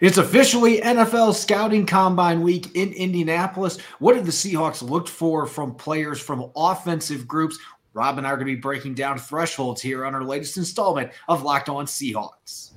[0.00, 3.78] It's officially NFL Scouting Combine Week in Indianapolis.
[3.98, 7.58] What did the Seahawks look for from players from offensive groups?
[7.92, 11.12] Rob and I are going to be breaking down thresholds here on our latest installment
[11.28, 12.70] of Locked On Seahawks.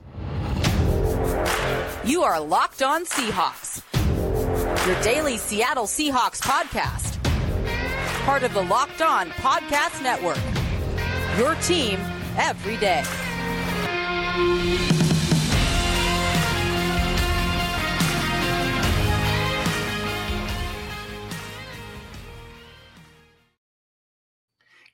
[2.06, 3.82] You are Locked On Seahawks,
[4.88, 7.16] your daily Seattle Seahawks podcast.
[8.26, 10.38] Part of the Locked On Podcast Network.
[11.38, 12.00] Your team
[12.38, 13.04] every day.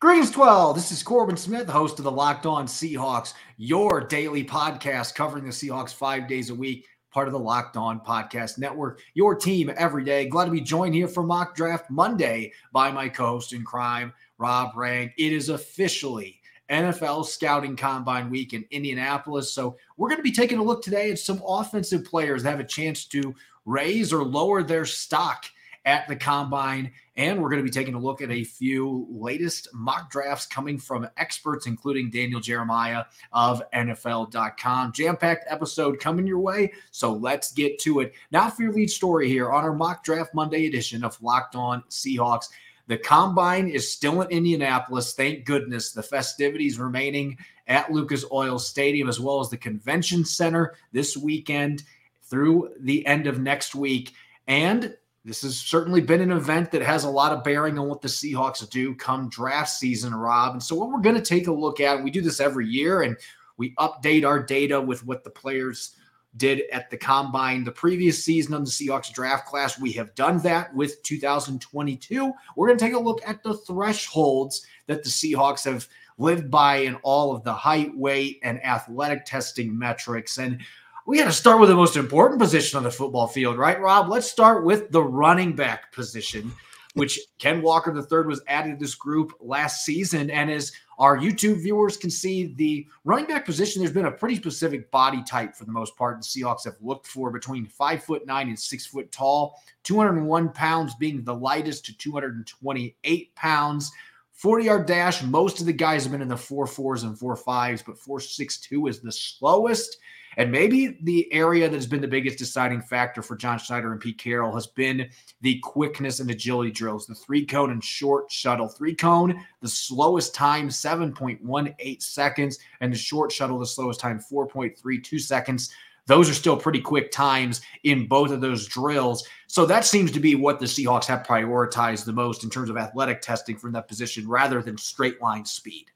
[0.04, 0.76] Greetings, 12.
[0.76, 5.50] This is Corbin Smith, host of the Locked On Seahawks, your daily podcast covering the
[5.50, 10.04] Seahawks five days a week, part of the Locked On Podcast Network, your team every
[10.04, 10.28] day.
[10.28, 14.12] Glad to be joined here for Mock Draft Monday by my co host in crime,
[14.38, 15.10] Rob Rang.
[15.18, 19.54] It is officially NFL Scouting Combine Week in Indianapolis.
[19.54, 22.60] So we're going to be taking a look today at some offensive players that have
[22.60, 23.34] a chance to
[23.66, 25.45] raise or lower their stock
[25.86, 26.92] at the combine.
[27.16, 30.80] And we're going to be taking a look at a few latest mock drafts coming
[30.80, 34.94] from experts, including Daniel Jeremiah of NFL.com.
[34.94, 36.72] Jam packed episode coming your way.
[36.92, 38.14] So let's get to it.
[38.31, 41.84] Now, for your lead story here on our mock draft Monday edition of Locked On
[41.89, 42.48] Seahawks.
[42.88, 45.14] The combine is still in Indianapolis.
[45.14, 45.92] Thank goodness.
[45.92, 51.84] The festivities remaining at Lucas Oil Stadium, as well as the convention center this weekend
[52.23, 54.11] through the end of next week.
[54.48, 54.95] And
[55.26, 58.08] this has certainly been an event that has a lot of bearing on what the
[58.10, 60.54] Seahawks do come draft season, Rob.
[60.54, 62.68] And so, what we're going to take a look at, and we do this every
[62.68, 63.16] year, and
[63.58, 65.96] we update our data with what the players
[66.36, 69.80] did at the combine the previous season on the Seahawks draft class.
[69.80, 72.34] We have done that with 2022.
[72.56, 76.78] We're going to take a look at the thresholds that the Seahawks have lived by
[76.78, 80.38] in all of the height, weight, and athletic testing metrics.
[80.38, 80.62] And
[81.06, 84.09] we got to start with the most important position on the football field, right, Rob?
[84.09, 86.52] Let's start with the running back position,
[86.94, 90.30] which Ken Walker III was added to this group last season.
[90.30, 94.36] And as our YouTube viewers can see, the running back position, there's been a pretty
[94.36, 96.22] specific body type for the most part.
[96.22, 100.95] The Seahawks have looked for between five foot nine and six foot tall, 201 pounds
[100.95, 103.92] being the lightest to 228 pounds.
[104.32, 107.36] 40 yard dash, most of the guys have been in the four fours and four
[107.36, 109.98] fives, but 462 is the slowest.
[110.38, 114.02] And maybe the area that has been the biggest deciding factor for John Schneider and
[114.02, 115.10] Pete Carroll has been
[115.42, 118.67] the quickness and agility drills, the three cone and short shuttle.
[118.67, 125.20] Three cone, the slowest time, 7.18 seconds, and the short shuttle, the slowest time, 4.32
[125.20, 125.73] seconds.
[126.05, 129.25] Those are still pretty quick times in both of those drills.
[129.48, 132.77] So that seems to be what the Seahawks have prioritized the most in terms of
[132.77, 135.93] athletic testing from that position rather than straight line speed.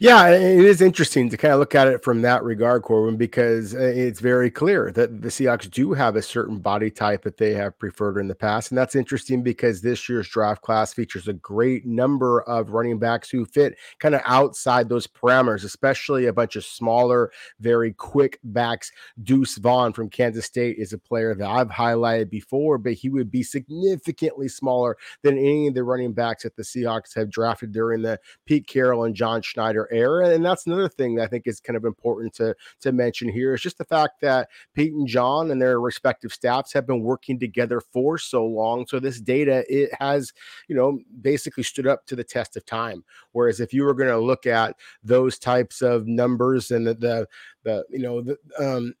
[0.00, 3.74] Yeah, it is interesting to kind of look at it from that regard, Corbin, because
[3.74, 7.54] uh, it's very clear that the Seahawks do have a certain body type that they
[7.54, 8.70] have preferred in the past.
[8.70, 13.28] And that's interesting because this year's draft class features a great number of running backs
[13.30, 17.30] who fit kind of outside those parameters, especially a bunch of smaller,
[17.60, 18.92] very quick backs.
[19.22, 23.30] Deuce Vaughn from Kansas State is a player that I've highlighted before, but he would
[23.30, 28.02] be significantly smaller than any of the running backs that the Seahawks have drafted during
[28.02, 30.30] the Pete Carroll and John Schneider era.
[30.30, 33.54] And that's another thing that I think is kind of important to, to mention here
[33.54, 37.38] is just the fact that Pete and John and their respective staffs have been working
[37.38, 38.86] together for so long.
[38.86, 40.32] So this data, it has,
[40.68, 43.04] you know, basically stood up to the test of time.
[43.32, 47.26] Whereas if you were going to look at those types of numbers and the, the
[47.64, 48.94] the you know the um,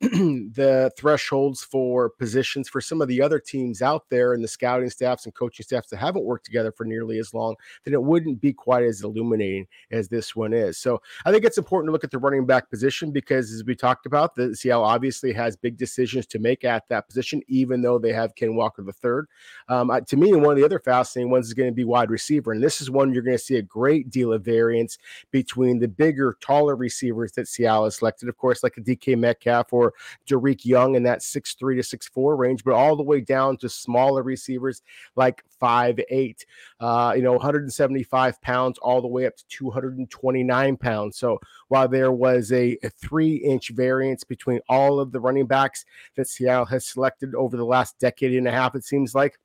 [0.54, 4.90] the thresholds for positions for some of the other teams out there and the scouting
[4.90, 7.54] staffs and coaching staffs that haven't worked together for nearly as long,
[7.84, 10.78] then it wouldn't be quite as illuminating as this one is.
[10.78, 13.74] So I think it's important to look at the running back position because as we
[13.74, 17.98] talked about, the Seattle obviously has big decisions to make at that position, even though
[17.98, 19.26] they have Ken Walker the third.
[19.68, 22.52] Um, to me, one of the other fascinating ones is going to be wide receiver,
[22.52, 24.98] and this is one you're going to see a great deal of variance
[25.30, 28.28] between the bigger, taller receivers that Seattle has selected.
[28.28, 29.94] Of course like a DK Metcalf or
[30.28, 33.56] Dareke Young in that six three to six four range, but all the way down
[33.58, 34.82] to smaller receivers
[35.16, 36.46] like five eight,
[36.80, 41.18] uh, you know, 175 pounds, all the way up to 229 pounds.
[41.18, 45.84] So while there was a, a three inch variance between all of the running backs
[46.16, 49.38] that Seattle has selected over the last decade and a half, it seems like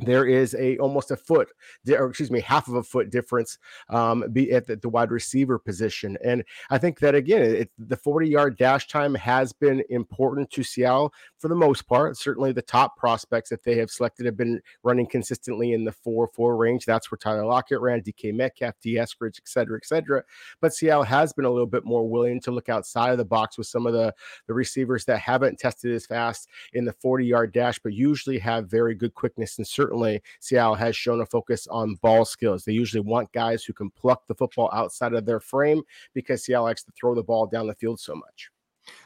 [0.00, 1.48] there is a almost a foot
[1.90, 3.58] or excuse me half of a foot difference
[3.90, 6.16] um, be at the, the, wide receiver position.
[6.24, 10.62] And i think that again it, the 40 yard dash time has been important to
[10.62, 12.16] seattle for the most part.
[12.16, 16.58] Certainly the top prospects that they have selected have been running consistently in the 4-4
[16.58, 16.84] range.
[16.84, 20.22] That's where tyler lockett ran dk metcalf d eskridge et cetera et cetera.
[20.60, 23.58] But seattle has been a little bit more willing to look outside of the box
[23.58, 24.14] with some of the
[24.46, 28.70] the receivers that haven't tested as fast in the 40 yard dash but usually have
[28.70, 32.64] very good quickness and certainly certainly Seattle has shown a focus on ball skills.
[32.64, 35.82] They usually want guys who can pluck the football outside of their frame
[36.14, 38.50] because Seattle likes to throw the ball down the field so much.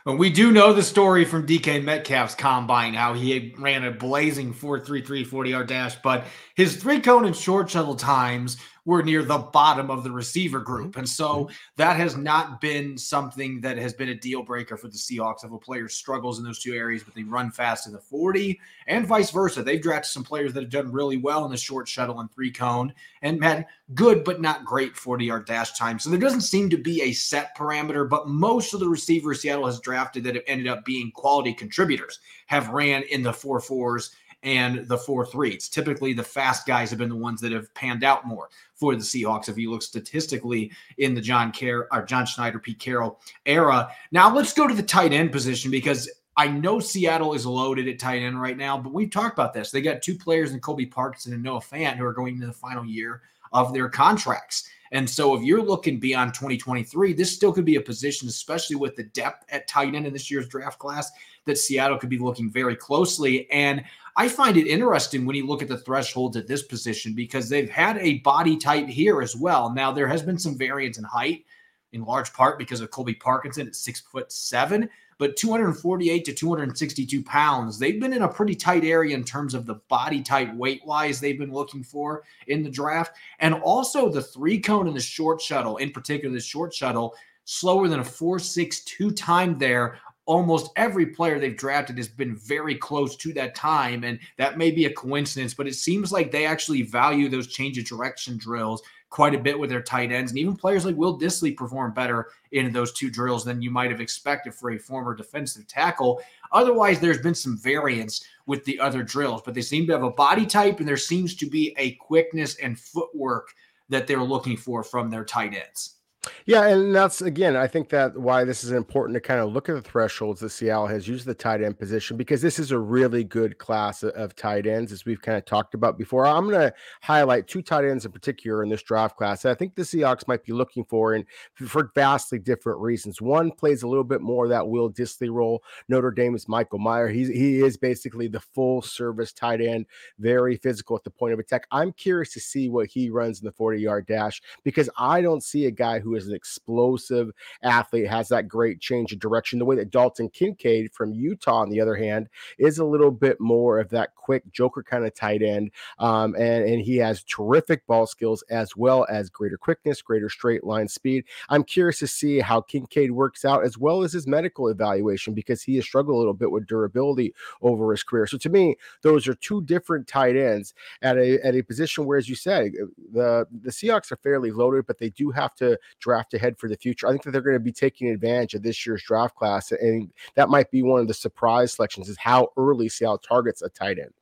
[0.06, 4.55] Well, we do know the story from DK Metcalf's combine, how he ran a blazing
[4.55, 6.25] 4.33 40 yard dash, but
[6.55, 10.96] his three cone and short shuttle times were near the bottom of the receiver group.
[10.96, 11.55] And so mm-hmm.
[11.76, 15.44] that has not been something that has been a deal breaker for the Seahawks.
[15.44, 18.58] If a player struggles in those two areas, but they run fast in the 40
[18.88, 19.62] and vice versa.
[19.62, 22.50] They've drafted some players that have done really well in the short shuttle and three
[22.50, 22.93] cone
[23.23, 25.99] and had good but not great 40 yard dash time.
[25.99, 29.67] So there doesn't seem to be a set parameter, but most of the receivers Seattle
[29.67, 34.12] has drafted that have ended up being quality contributors have ran in the four fours
[34.42, 35.68] and the four threes.
[35.68, 39.02] Typically, the fast guys have been the ones that have panned out more for the
[39.02, 39.48] Seahawks.
[39.48, 43.90] If you look statistically in the John Care or John Schneider, Pete Carroll era.
[44.10, 47.98] Now let's go to the tight end position because I know Seattle is loaded at
[47.98, 49.70] tight end right now, but we've talked about this.
[49.70, 52.52] They got two players in Colby Parkinson and Noah Fant who are going into the
[52.52, 53.22] final year
[53.52, 54.68] of their contracts.
[54.92, 58.94] And so if you're looking beyond 2023, this still could be a position, especially with
[58.94, 61.10] the depth at tight end in this year's draft class,
[61.46, 63.50] that Seattle could be looking very closely.
[63.50, 63.82] And
[64.16, 67.70] I find it interesting when you look at the thresholds at this position because they've
[67.70, 69.72] had a body type here as well.
[69.72, 71.46] Now, there has been some variance in height,
[71.92, 77.22] in large part because of Colby Parkinson at six foot seven, but 248 to 262
[77.22, 77.78] pounds.
[77.78, 81.20] They've been in a pretty tight area in terms of the body type weight wise
[81.20, 83.16] they've been looking for in the draft.
[83.38, 87.88] And also the three cone and the short shuttle, in particular, the short shuttle, slower
[87.88, 93.32] than a 462 time there almost every player they've drafted has been very close to
[93.32, 94.04] that time.
[94.04, 97.78] And that may be a coincidence, but it seems like they actually value those change
[97.78, 98.82] of direction drills
[99.12, 100.32] quite a bit with their tight ends.
[100.32, 103.91] And even players like Will Dissly perform better in those two drills than you might
[103.91, 106.23] have expected for a former defensive tackle.
[106.50, 110.11] Otherwise, there's been some variance with the other drills, but they seem to have a
[110.11, 113.53] body type and there seems to be a quickness and footwork
[113.91, 115.97] that they're looking for from their tight ends.
[116.46, 119.69] Yeah, and that's again, I think that why this is important to kind of look
[119.69, 122.78] at the thresholds that Seattle has used the tight end position because this is a
[122.78, 126.26] really good class of tight ends, as we've kind of talked about before.
[126.26, 129.42] I'm going to highlight two tight ends in particular in this draft class.
[129.42, 131.24] That I think the Seahawks might be looking for, and
[131.54, 133.20] for vastly different reasons.
[133.20, 135.64] One plays a little bit more that Will Dissly role.
[135.88, 137.08] Notre Dame is Michael Mayer.
[137.08, 139.86] He's he is basically the full service tight end,
[140.20, 141.66] very physical at the point of attack.
[141.72, 145.42] I'm curious to see what he runs in the 40 yard dash because I don't
[145.42, 147.31] see a guy who is an explosive
[147.62, 149.59] athlete, has that great change of direction.
[149.59, 152.29] The way that Dalton Kincaid from Utah, on the other hand,
[152.59, 155.70] is a little bit more of that quick joker kind of tight end.
[155.99, 160.64] Um, and, and he has terrific ball skills as well as greater quickness, greater straight
[160.64, 161.25] line speed.
[161.49, 165.62] I'm curious to see how Kincaid works out as well as his medical evaluation because
[165.62, 168.26] he has struggled a little bit with durability over his career.
[168.26, 172.19] So to me, those are two different tight ends at a at a position where,
[172.19, 172.73] as you said,
[173.12, 176.76] the the Seahawks are fairly loaded, but they do have to draft ahead for the
[176.76, 177.06] future.
[177.06, 180.10] I think that they're going to be taking advantage of this year's draft class, and
[180.34, 183.99] that might be one of the surprise selections is how early Seattle targets a tight
[183.99, 184.12] end.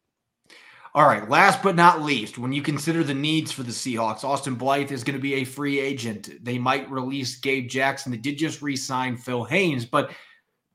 [0.93, 4.57] All right, last but not least, when you consider the needs for the Seahawks, Austin
[4.57, 6.45] Blythe is going to be a free agent.
[6.45, 8.11] They might release Gabe Jackson.
[8.11, 10.11] They did just re sign Phil Haynes, but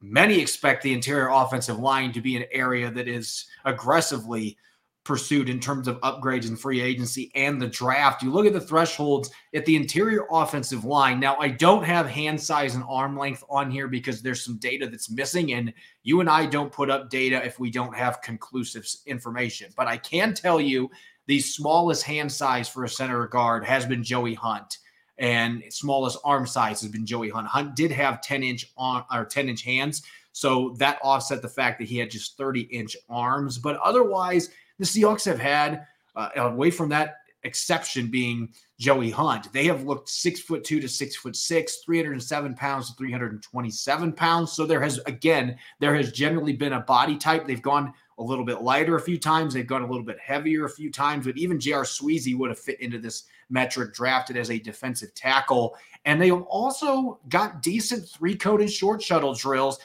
[0.01, 4.57] many expect the interior offensive line to be an area that is aggressively
[5.05, 8.23] pursued in terms of upgrades in free agency and the draft.
[8.23, 11.19] You look at the thresholds at the interior offensive line.
[11.19, 14.87] Now, I don't have hand size and arm length on here because there's some data
[14.87, 15.71] that's missing, and
[16.03, 19.71] you and I don't put up data if we don't have conclusive information.
[19.77, 20.89] But I can tell you
[21.27, 24.79] the smallest hand size for a center guard has been Joey Hunt.
[25.17, 27.47] And smallest arm size has been Joey Hunt.
[27.47, 30.01] Hunt did have 10 inch on or 10 inch hands.
[30.33, 33.57] So that offset the fact that he had just 30 inch arms.
[33.57, 39.53] But otherwise, the Seahawks have had uh, away from that exception being Joey Hunt.
[39.53, 44.51] They have looked six foot two to six foot six, 307 pounds to 327 pounds.
[44.51, 47.45] So there has, again, there has generally been a body type.
[47.45, 49.53] They've gone a little bit lighter a few times.
[49.53, 51.83] They've gone a little bit heavier a few times, but even J.R.
[51.83, 55.75] Sweezy would have fit into this metric drafted as a defensive tackle.
[56.05, 59.79] And they also got decent three cone and short shuttle drills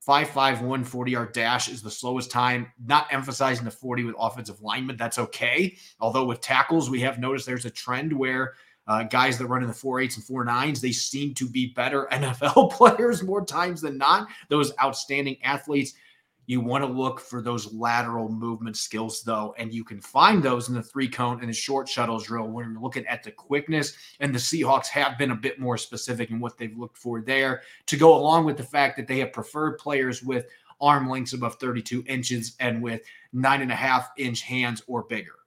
[0.00, 2.72] 551 40 yard dash is the slowest time.
[2.84, 4.96] Not emphasizing the 40 with offensive linemen.
[4.96, 5.76] That's okay.
[6.00, 8.54] Although with tackles, we have noticed there's a trend where
[8.86, 11.66] uh, guys that run in the four eights and four nines, they seem to be
[11.74, 14.28] better NFL players more times than not.
[14.48, 15.94] Those outstanding athletes.
[16.46, 20.68] You want to look for those lateral movement skills, though, and you can find those
[20.68, 23.94] in the three cone and the short shuttles drill when you're looking at the quickness.
[24.18, 27.62] And the Seahawks have been a bit more specific in what they've looked for there
[27.86, 30.46] to go along with the fact that they have preferred players with
[30.80, 35.39] arm lengths above 32 inches and with nine and a half inch hands or bigger.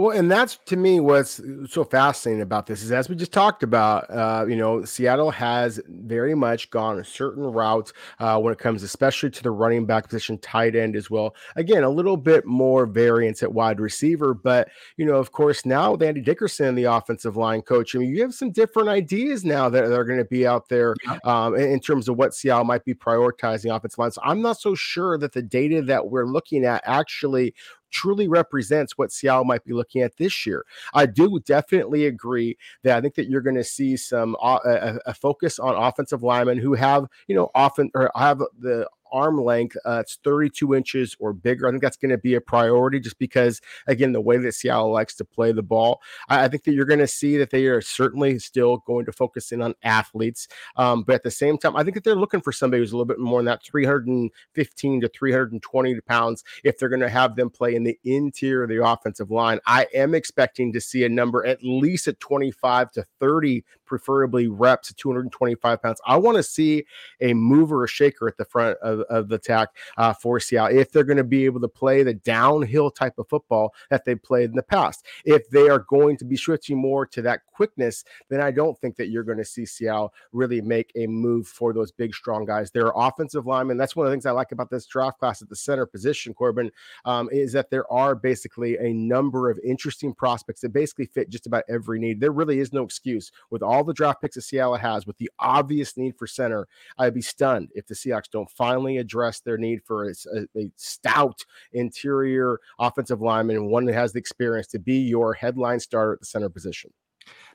[0.00, 3.62] Well, and that's to me what's so fascinating about this is as we just talked
[3.62, 8.58] about, uh, you know, Seattle has very much gone a certain route uh, when it
[8.58, 11.34] comes, especially to the running back position, tight end as well.
[11.54, 15.92] Again, a little bit more variance at wide receiver, but you know, of course, now
[15.92, 19.68] with Andy Dickerson, the offensive line coach, I mean, you have some different ideas now
[19.68, 22.94] that are going to be out there um, in terms of what Seattle might be
[22.94, 24.12] prioritizing offensive line.
[24.12, 27.54] So I'm not so sure that the data that we're looking at actually
[27.90, 30.64] truly represents what Seattle might be looking at this year.
[30.94, 34.98] I do definitely agree that I think that you're going to see some uh, a,
[35.06, 39.76] a, focus on offensive linemen who have you know often or have the arm length.
[39.84, 41.66] Uh, it's 32 inches or bigger.
[41.66, 44.92] I think that's going to be a priority just because, again, the way that Seattle
[44.92, 46.00] likes to play the ball.
[46.28, 49.12] I, I think that you're going to see that they are certainly still going to
[49.12, 50.48] focus in on athletes.
[50.76, 52.96] Um, but at the same time, I think that they're looking for somebody who's a
[52.96, 57.50] little bit more in that 315 to 320 pounds if they're going to have them
[57.50, 59.58] play in the interior of the offensive line.
[59.66, 64.90] I am expecting to see a number at least at 25 to 30 preferably reps
[64.90, 66.00] at 225 pounds.
[66.06, 66.84] I want to see
[67.20, 70.92] a mover or shaker at the front of, of the attack uh, for Seattle if
[70.92, 74.50] they're going to be able to play the downhill type of football that they've played
[74.50, 75.06] in the past.
[75.24, 78.96] If they are going to be switching more to that quickness, then I don't think
[78.96, 82.70] that you're going to see Seattle really make a move for those big, strong guys.
[82.70, 83.76] They're offensive linemen.
[83.76, 86.34] That's one of the things I like about this draft class at the center position,
[86.34, 86.70] Corbin,
[87.04, 91.46] um, is that there are basically a number of interesting prospects that basically fit just
[91.46, 92.20] about every need.
[92.20, 95.30] There really is no excuse with all the draft picks that Seattle has, with the
[95.38, 96.66] obvious need for center,
[96.98, 100.14] I'd be stunned if the Seahawks don't finally address their need for a,
[100.56, 105.80] a stout interior offensive lineman and one that has the experience to be your headline
[105.80, 106.90] starter at the center position.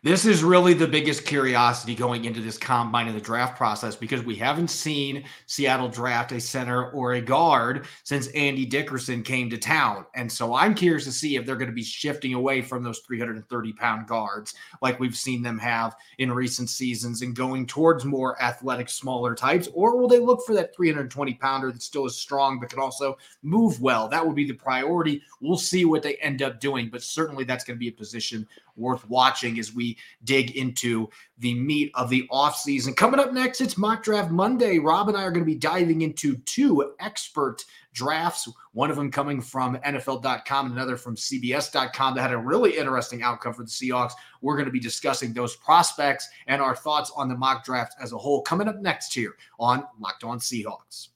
[0.05, 4.23] This is really the biggest curiosity going into this combine and the draft process because
[4.23, 9.57] we haven't seen Seattle draft a center or a guard since Andy Dickerson came to
[9.57, 10.05] town.
[10.13, 12.99] And so I'm curious to see if they're going to be shifting away from those
[12.99, 18.39] 330 pound guards like we've seen them have in recent seasons and going towards more
[18.39, 22.59] athletic, smaller types, or will they look for that 320 pounder that still is strong
[22.59, 24.07] but can also move well?
[24.07, 25.23] That would be the priority.
[25.41, 28.47] We'll see what they end up doing, but certainly that's going to be a position
[28.75, 32.95] worth watching as we dig into the meat of the offseason.
[32.95, 34.79] Coming up next, it's Mock Draft Monday.
[34.79, 37.63] Rob and I are going to be diving into two expert
[37.93, 42.77] drafts, one of them coming from NFL.com and another from CBS.com that had a really
[42.77, 44.11] interesting outcome for the Seahawks.
[44.41, 48.11] We're going to be discussing those prospects and our thoughts on the mock draft as
[48.11, 51.09] a whole coming up next here on Locked On Seahawks.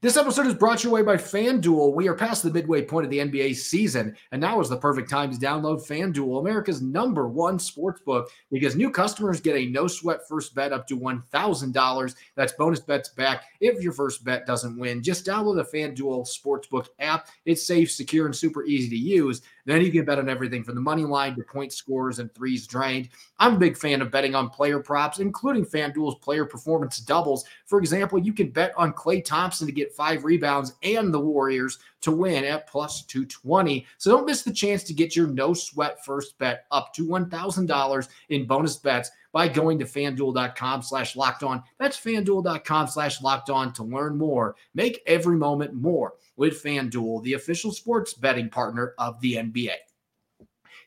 [0.00, 1.92] This episode is brought your way by FanDuel.
[1.92, 5.10] We are past the midway point of the NBA season, and now is the perfect
[5.10, 9.88] time to download FanDuel, America's number one sports book, because new customers get a no
[9.88, 12.14] sweat first bet up to $1,000.
[12.36, 15.02] That's bonus bets back if your first bet doesn't win.
[15.02, 17.26] Just download the FanDuel Sportsbook app.
[17.44, 19.42] It's safe, secure, and super easy to use.
[19.68, 22.66] Then you can bet on everything from the money line to point scores and threes
[22.66, 23.10] drained.
[23.38, 27.44] I'm a big fan of betting on player props, including FanDuel's player performance doubles.
[27.66, 31.80] For example, you can bet on Klay Thompson to get five rebounds and the Warriors
[32.00, 33.84] to win at plus 220.
[33.98, 38.08] So don't miss the chance to get your no sweat first bet up to $1,000
[38.30, 41.62] in bonus bets by going to fanduel.com slash locked on.
[41.78, 44.56] That's fanduel.com slash locked on to learn more.
[44.74, 49.74] Make every moment more with FanDuel, the official sports betting partner of the NBA.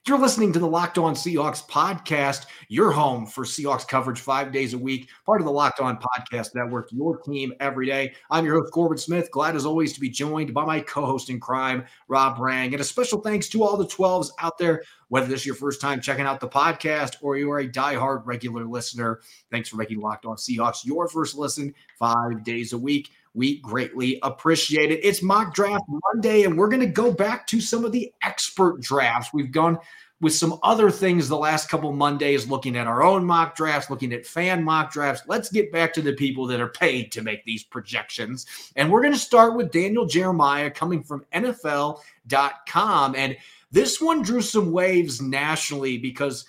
[0.07, 4.73] You're listening to the Locked On Seahawks podcast, your home for Seahawks coverage five days
[4.73, 8.15] a week, part of the Locked On Podcast Network, your team every day.
[8.31, 9.29] I'm your host, Corbin Smith.
[9.29, 12.73] Glad as always to be joined by my co host in crime, Rob Rang.
[12.73, 15.79] And a special thanks to all the 12s out there, whether this is your first
[15.79, 19.21] time checking out the podcast or you are a diehard regular listener.
[19.51, 23.11] Thanks for making Locked On Seahawks your first listen five days a week.
[23.33, 24.99] We greatly appreciate it.
[25.03, 28.81] It's mock draft Monday, and we're going to go back to some of the expert
[28.81, 29.33] drafts.
[29.33, 29.79] We've gone
[30.21, 34.13] with some other things the last couple Mondays, looking at our own mock drafts, looking
[34.13, 35.23] at fan mock drafts.
[35.27, 38.45] Let's get back to the people that are paid to make these projections.
[38.75, 43.15] And we're going to start with Daniel Jeremiah coming from NFL.com.
[43.15, 43.35] And
[43.71, 46.45] this one drew some waves nationally because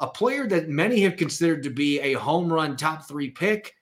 [0.00, 3.76] a player that many have considered to be a home run top three pick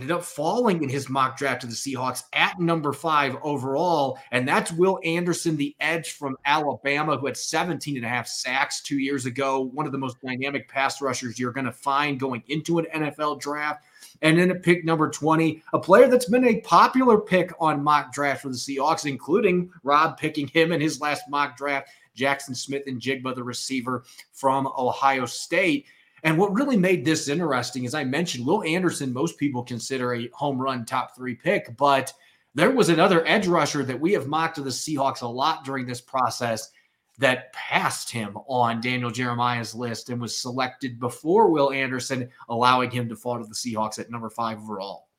[0.00, 4.18] ended up falling in his mock draft to the Seahawks at number five overall.
[4.30, 8.80] And that's Will Anderson, the edge from Alabama, who had 17 and a half sacks
[8.80, 9.60] two years ago.
[9.60, 13.40] One of the most dynamic pass rushers you're going to find going into an NFL
[13.40, 13.84] draft.
[14.22, 18.12] And then at pick number 20, a player that's been a popular pick on mock
[18.12, 23.34] draft for the Seahawks, including Rob picking him in his last mock draft, Jackson Smith-Njigba,
[23.34, 25.86] the receiver from Ohio State.
[26.22, 30.28] And what really made this interesting, as I mentioned, Will Anderson, most people consider a
[30.32, 32.12] home run top three pick, but
[32.54, 35.86] there was another edge rusher that we have mocked to the Seahawks a lot during
[35.86, 36.70] this process
[37.18, 43.08] that passed him on Daniel Jeremiah's list and was selected before Will Anderson, allowing him
[43.08, 45.09] to fall to the Seahawks at number five overall.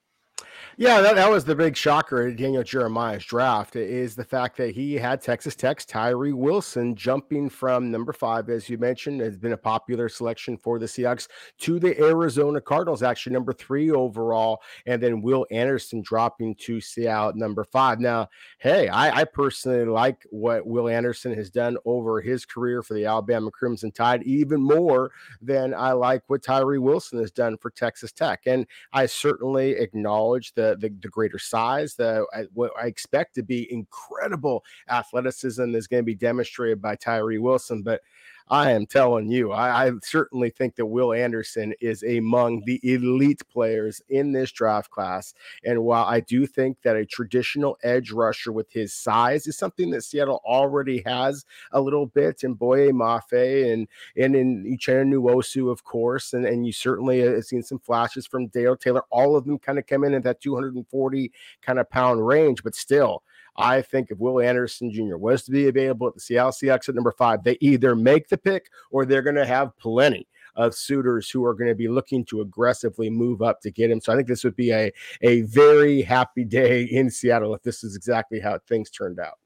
[0.77, 4.73] Yeah, that, that was the big shocker at Daniel Jeremiah's draft is the fact that
[4.73, 9.51] he had Texas Tech's Tyree Wilson jumping from number five, as you mentioned, has been
[9.51, 11.27] a popular selection for the Seahawks
[11.59, 17.33] to the Arizona Cardinals, actually number three overall, and then Will Anderson dropping to Seattle
[17.35, 17.99] number five.
[17.99, 22.93] Now, hey, I, I personally like what Will Anderson has done over his career for
[22.93, 25.11] the Alabama Crimson Tide, even more
[25.41, 28.43] than I like what Tyree Wilson has done for Texas Tech.
[28.45, 33.43] And I certainly acknowledge that the, the, the greater size, the what I expect to
[33.43, 37.81] be incredible athleticism is going to be demonstrated by Tyree Wilson.
[37.81, 38.01] But
[38.49, 43.41] I am telling you, I, I, certainly think that Will Anderson is among the elite
[43.49, 45.33] players in this draft class.
[45.63, 49.89] And while I do think that a traditional edge rusher with his size is something
[49.91, 55.71] that Seattle already has a little bit in Boye Mafe and and in Uchenna Nwosu,
[55.71, 59.03] of course, and, and you certainly have seen some flashes from Darrell Taylor.
[59.09, 61.31] All of them kind of come in at that 240
[61.61, 63.23] kind of pound range, but still
[63.55, 65.17] I think if Will Anderson Jr.
[65.17, 68.37] was to be available at the Seattle Seahawks at number five, they either make the
[68.37, 72.25] pick or they're going to have plenty of suitors who are going to be looking
[72.25, 74.01] to aggressively move up to get him.
[74.01, 74.91] So I think this would be a,
[75.21, 79.39] a very happy day in Seattle if this is exactly how things turned out.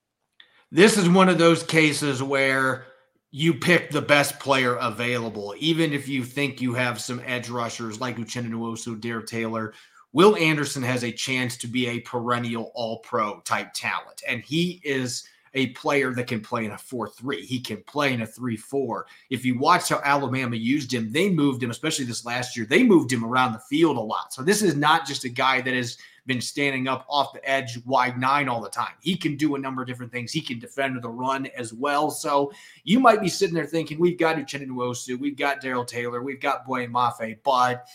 [0.71, 2.85] This is one of those cases where
[3.31, 7.99] you pick the best player available, even if you think you have some edge rushers
[7.99, 9.73] like Uchenna Nwosu, Darrell Taylor,
[10.15, 14.23] Will Anderson has a chance to be a perennial all pro type talent.
[14.25, 17.45] And he is a player that can play in a 4 3.
[17.45, 19.07] He can play in a 3 4.
[19.29, 22.81] If you watch how Alabama used him, they moved him, especially this last year, they
[22.81, 24.33] moved him around the field a lot.
[24.33, 27.77] So this is not just a guy that has been standing up off the edge
[27.85, 28.93] wide nine all the time.
[29.01, 30.31] He can do a number of different things.
[30.31, 32.09] He can defend the run as well.
[32.09, 32.53] So
[32.85, 36.39] you might be sitting there thinking, we've got Uchenna Nwosu, we've got Darrell Taylor, we've
[36.39, 37.87] got Boye Mafe, but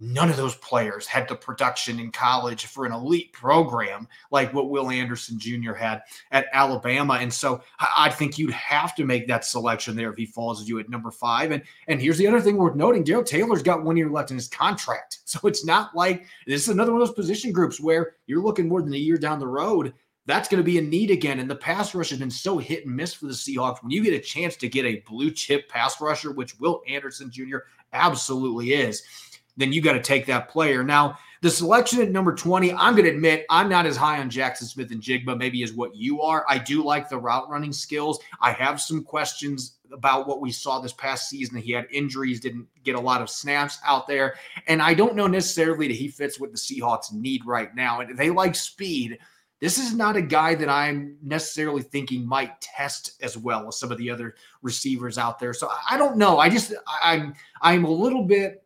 [0.00, 4.70] none of those players had the production in college for an elite program like what
[4.70, 5.74] Will Anderson Jr.
[5.74, 7.18] had at Alabama.
[7.20, 10.66] And so I think you'd have to make that selection there if he falls to
[10.66, 11.50] you at number five.
[11.50, 14.36] And and here's the other thing worth noting: Darrell Taylor's got one year left in
[14.36, 15.18] his contract.
[15.30, 18.68] So it's not like this is another one of those position groups where you're looking
[18.68, 19.94] more than a year down the road.
[20.26, 21.38] That's going to be a need again.
[21.38, 23.80] And the pass rush has been so hit and miss for the Seahawks.
[23.80, 27.30] When you get a chance to get a blue chip pass rusher, which Will Anderson
[27.30, 27.58] Jr.
[27.92, 29.04] absolutely is,
[29.60, 30.82] then you got to take that player.
[30.82, 34.28] Now, the selection at number 20, I'm going to admit I'm not as high on
[34.28, 36.44] Jackson Smith-Njigba, maybe as what you are.
[36.48, 38.20] I do like the route running skills.
[38.42, 41.56] I have some questions about what we saw this past season.
[41.56, 44.34] He had injuries, didn't get a lot of snaps out there.
[44.66, 48.00] And I don't know necessarily that he fits what the Seahawks need right now.
[48.00, 49.18] And they like speed.
[49.60, 53.92] This is not a guy that I'm necessarily thinking might test as well as some
[53.92, 55.52] of the other receivers out there.
[55.52, 56.38] So I don't know.
[56.38, 58.62] I just I'm I'm a little bit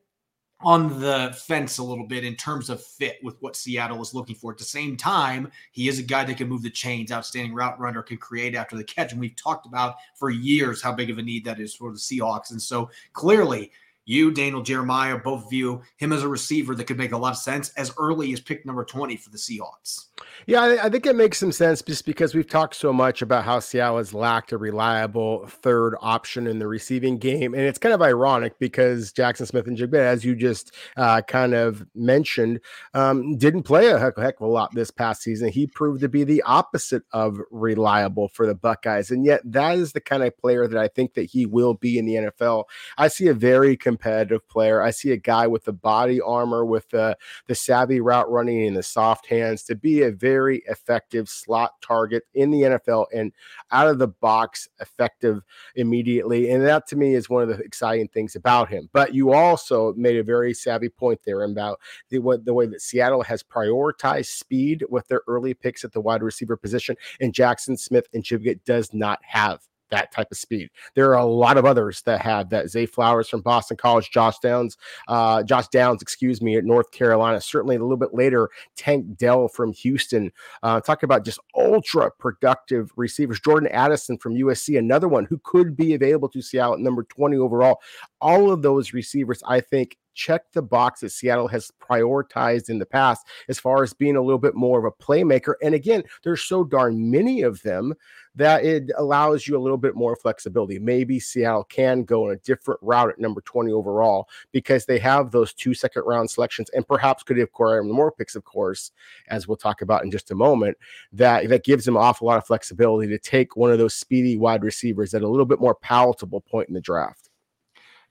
[0.64, 4.34] on the fence a little bit in terms of fit with what Seattle is looking
[4.34, 4.50] for.
[4.50, 7.78] At the same time, he is a guy that can move the chains, outstanding route
[7.78, 9.12] runner, can create after the catch.
[9.12, 11.98] And we've talked about for years how big of a need that is for the
[11.98, 12.50] Seahawks.
[12.50, 13.70] And so clearly,
[14.06, 17.32] you, Daniel Jeremiah, both of you, him as a receiver that could make a lot
[17.32, 20.06] of sense as early as pick number 20 for the Seahawks.
[20.46, 23.60] Yeah, I, think it makes some sense just because we've talked so much about how
[23.60, 27.54] Seattle has lacked a reliable third option in the receiving game.
[27.54, 32.60] And it's kind of ironic because Jackson Smith-Njigba, as you just uh, kind of mentioned,
[32.92, 35.48] um, didn't play a heck, heck of a lot this past season.
[35.48, 39.10] He proved to be the opposite of reliable for the Buckeyes.
[39.10, 41.98] And yet, that is the kind of player that I think that he will be
[41.98, 42.64] in the NFL.
[42.98, 44.82] I see a very competitive player.
[44.82, 48.76] I see a guy with the body armor, with the, the savvy route running and
[48.76, 53.32] the soft hands to be a very effective slot target in the NFL and
[53.70, 55.42] out of the box effective
[55.76, 56.50] immediately.
[56.50, 58.90] And that to me is one of the exciting things about him.
[58.92, 61.78] But you also made a very savvy point there about
[62.10, 66.22] the, the way that Seattle has prioritized speed with their early picks at the wide
[66.22, 70.70] receiver position, and Jackson Smith-Njigba does not have that type of speed.
[70.94, 72.68] There are a lot of others that have that.
[72.68, 74.76] Zay Flowers from Boston College, Josh Downs,
[75.08, 77.40] uh, Josh Downs, excuse me, at North Carolina.
[77.40, 80.32] Certainly a little bit later, Tank Dell from Houston.
[80.62, 83.40] Uh, talking about just ultra productive receivers.
[83.40, 87.36] Jordan Addison from USC, another one who could be available to Seattle at number 20
[87.36, 87.80] overall.
[88.20, 92.86] All of those receivers, I think, check the box that Seattle has prioritized in the
[92.86, 95.54] past as far as being a little bit more of a playmaker.
[95.62, 97.94] And again, there's so darn many of them
[98.36, 100.78] that it allows you a little bit more flexibility.
[100.78, 105.30] Maybe Seattle can go in a different route at number 20 overall because they have
[105.30, 108.90] those two second round selections and perhaps could acquire more picks, of course,
[109.28, 110.76] as we'll talk about in just a moment.
[111.12, 114.36] That that gives them an awful lot of flexibility to take one of those speedy
[114.36, 117.30] wide receivers at a little bit more palatable point in the draft.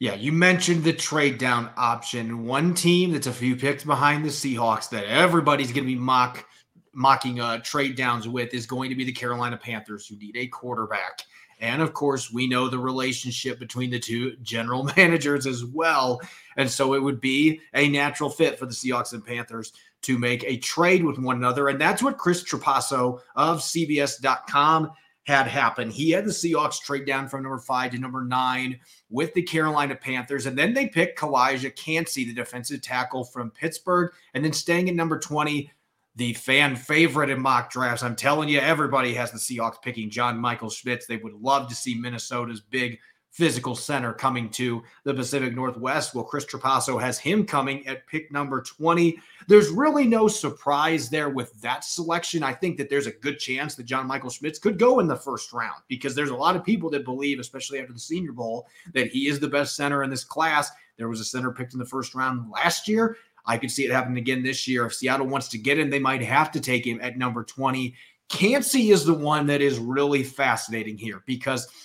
[0.03, 2.45] Yeah, you mentioned the trade down option.
[2.45, 6.45] One team that's a few picks behind the Seahawks that everybody's going to be mock
[6.91, 10.47] mocking uh, trade downs with is going to be the Carolina Panthers, who need a
[10.47, 11.21] quarterback.
[11.61, 16.19] And of course, we know the relationship between the two general managers as well.
[16.57, 20.43] And so it would be a natural fit for the Seahawks and Panthers to make
[20.43, 21.69] a trade with one another.
[21.69, 24.91] And that's what Chris Trapasso of CBS.com
[25.23, 25.93] had happened.
[25.93, 29.95] He had the Seahawks trade down from number five to number nine with the Carolina
[29.95, 30.45] Panthers.
[30.45, 34.11] And then they picked Calijah Kancey, the defensive tackle from Pittsburgh.
[34.33, 35.71] And then staying at number 20,
[36.15, 38.03] the fan favorite in mock drafts.
[38.03, 41.05] I'm telling you, everybody has the Seahawks picking John Michael Schmitz.
[41.05, 42.99] They would love to see Minnesota's big
[43.33, 46.13] physical center coming to the Pacific Northwest.
[46.13, 49.17] Well, Chris Trapasso has him coming at pick number 20.
[49.47, 52.43] There's really no surprise there with that selection.
[52.43, 55.15] I think that there's a good chance that John Michael Schmitz could go in the
[55.15, 58.67] first round because there's a lot of people that believe, especially after the Senior Bowl,
[58.93, 60.69] that he is the best center in this class.
[60.97, 63.17] There was a center picked in the first round last year.
[63.47, 64.85] I could see it happen again this year.
[64.85, 67.95] If Seattle wants to get him, they might have to take him at number 20.
[68.29, 71.67] Kancey is the one that is really fascinating here because–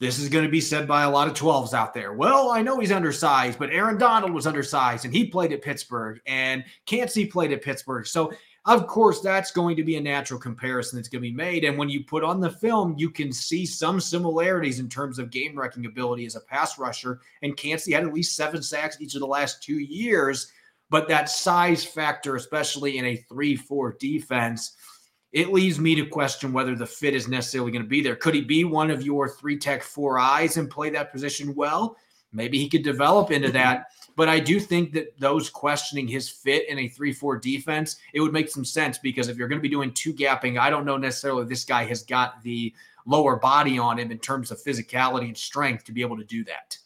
[0.00, 2.14] this is going to be said by a lot of 12s out there.
[2.14, 6.20] Well, I know he's undersized, but Aaron Donald was undersized and he played at Pittsburgh
[6.26, 8.06] and Kancey played at Pittsburgh.
[8.06, 8.32] So,
[8.64, 11.64] of course, that's going to be a natural comparison that's going to be made.
[11.64, 15.30] And when you put on the film, you can see some similarities in terms of
[15.30, 17.20] game wrecking ability as a pass rusher.
[17.42, 20.50] And Kancey had at least seven sacks each of the last two years.
[20.88, 24.76] But that size factor, especially in a 3 4 defense,
[25.32, 28.16] it leaves me to question whether the fit is necessarily going to be there.
[28.16, 31.96] Could he be one of your three tech four eyes and play that position well?
[32.32, 33.56] Maybe he could develop into mm-hmm.
[33.56, 33.86] that.
[34.16, 38.20] But I do think that those questioning his fit in a 3 4 defense, it
[38.20, 40.84] would make some sense because if you're going to be doing two gapping, I don't
[40.84, 42.74] know necessarily this guy has got the
[43.06, 46.44] lower body on him in terms of physicality and strength to be able to do
[46.44, 46.76] that.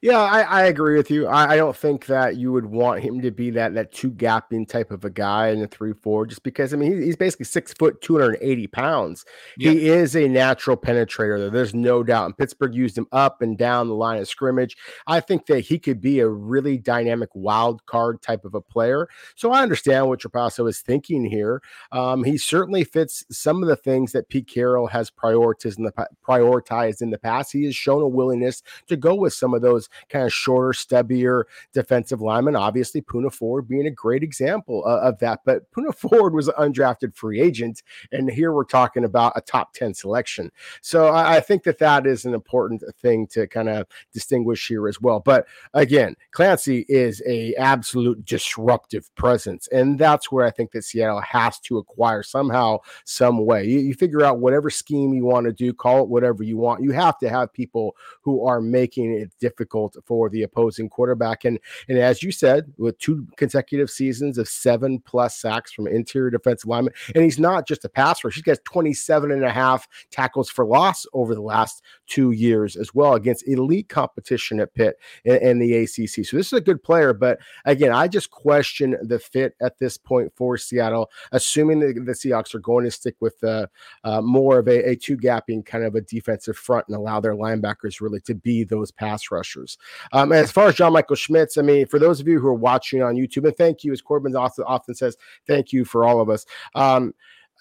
[0.00, 1.26] Yeah, I, I agree with you.
[1.26, 4.68] I, I, don't think that you would want him to be that that two gapping
[4.68, 7.46] type of a guy in the three four, just because I mean he, he's basically
[7.46, 9.24] six foot, two hundred and eighty pounds.
[9.58, 11.50] He is a natural penetrator.
[11.50, 12.26] There's no doubt.
[12.26, 14.76] And Pittsburgh used him up and down the line of scrimmage.
[15.06, 19.08] I think that he could be a really dynamic wild card type of a player.
[19.36, 21.62] So I understand what Trapasso is thinking here.
[21.92, 25.92] Um, he certainly fits some of the things that Pete Carroll has prioritized in the
[26.26, 27.52] prioritized in the past.
[27.52, 29.73] He has shown a willingness to go with some of those
[30.08, 32.56] kind of shorter, stubbier defensive linemen.
[32.56, 35.40] Obviously, Poona Ford being a great example uh, of that.
[35.44, 37.82] But Poona Ford was an undrafted free agent,
[38.12, 40.50] and here we're talking about a top 10 selection.
[40.80, 44.88] So I, I think that that is an important thing to kind of distinguish here
[44.88, 45.20] as well.
[45.20, 51.20] But again, Kancey is a absolute disruptive presence, and that's where I think that Seattle
[51.20, 53.64] has to acquire somehow, some way.
[53.64, 56.82] You, you figure out whatever scheme you want to do, call it whatever you want.
[56.82, 59.63] You have to have people who are making it difficult
[60.04, 61.44] for the opposing quarterback.
[61.44, 66.30] And and as you said, with two consecutive seasons of seven plus sacks from interior
[66.30, 69.88] defensive linemen, and he's not just a pass rush, he's got 27 and a half
[70.10, 74.96] tackles for loss over the last two years as well against elite competition at Pitt
[75.24, 76.26] and, the ACC.
[76.26, 79.96] So this is a good player, but again, I just question the fit at this
[79.96, 83.66] point for Seattle, assuming that the Seahawks are going to stick with uh,
[84.02, 87.34] uh, more of a, a two gapping kind of a defensive front and allow their
[87.34, 89.78] linebackers really to be those pass rushers.
[90.12, 92.54] Um, as far as John Michael Schmitz, I mean, for those of you who are
[92.54, 96.20] watching on YouTube, and thank you, as Corbin often, often says, thank you for all
[96.20, 96.44] of us.
[96.74, 97.14] Um,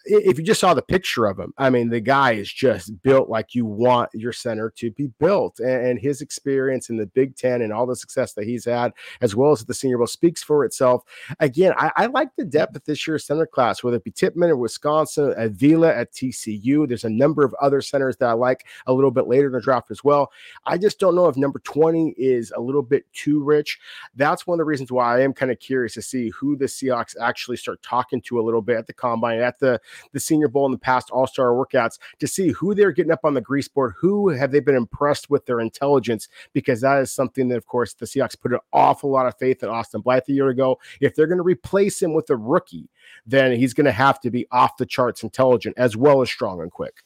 [0.06, 3.30] if you just saw the picture of him, I mean, the guy is just built
[3.30, 5.60] like you want your center to be built.
[5.60, 9.36] And, his experience in the Big Ten and all the success that he's had, as
[9.36, 11.04] well as the Senior Bowl, speaks for itself.
[11.40, 14.50] Again, I, I like the depth of this year's center class, whether it be Tippmann
[14.50, 16.88] or Wisconsin, Avila at TCU.
[16.88, 19.62] There's a number of other centers that I like a little bit later in the
[19.62, 20.32] draft as well.
[20.66, 23.80] I just don't know if number 20 is a little bit too rich.
[24.16, 26.66] That's one of the reasons why I am kind of curious to see who the
[26.66, 29.80] Seahawks actually start talking to a little bit at the combine, at the
[30.12, 33.26] the Senior Bowl in the past All Star workouts to see who they're getting up
[33.26, 37.12] on the grease board, who have they been impressed with their intelligence, because that is
[37.12, 40.24] something that, of course, the Seahawks put an awful lot of faith in Austin Blythe
[40.30, 40.80] a year ago.
[41.02, 42.90] If they're going to replace him with a rookie,
[43.26, 46.62] then he's going to have to be off the charts intelligent as well as strong
[46.62, 47.04] and quick.